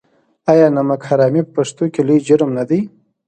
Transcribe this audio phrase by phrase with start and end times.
[0.51, 2.79] آیا نمک حرامي په پښتنو کې لوی جرم نه دی؟